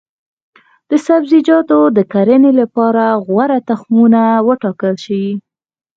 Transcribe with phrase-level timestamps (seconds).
[0.89, 5.25] د سبزیجاتو د کرنې لپاره غوره تخمونه وټاکل شي.